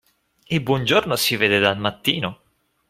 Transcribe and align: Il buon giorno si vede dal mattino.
Il 0.49 0.61
buon 0.63 0.83
giorno 0.83 1.15
si 1.15 1.35
vede 1.35 1.59
dal 1.59 1.77
mattino. 1.77 2.41